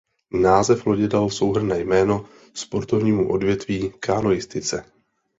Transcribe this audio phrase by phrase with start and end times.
[0.41, 4.85] Název lodě dal souhrnné jméno sportovnímu odvětví kanoistice.